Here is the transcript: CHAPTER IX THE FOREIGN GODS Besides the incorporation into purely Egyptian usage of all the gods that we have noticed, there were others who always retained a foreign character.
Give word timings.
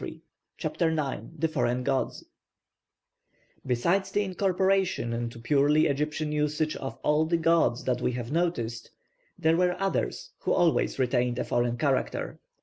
CHAPTER 0.57 0.89
IX 0.89 1.25
THE 1.37 1.47
FOREIGN 1.47 1.83
GODS 1.83 2.23
Besides 3.63 4.09
the 4.09 4.23
incorporation 4.23 5.13
into 5.13 5.37
purely 5.37 5.85
Egyptian 5.85 6.31
usage 6.31 6.75
of 6.75 6.97
all 7.03 7.25
the 7.27 7.37
gods 7.37 7.83
that 7.83 8.01
we 8.01 8.13
have 8.13 8.31
noticed, 8.31 8.89
there 9.37 9.55
were 9.57 9.79
others 9.79 10.31
who 10.39 10.53
always 10.53 10.97
retained 10.97 11.37
a 11.37 11.43
foreign 11.43 11.77
character. 11.77 12.39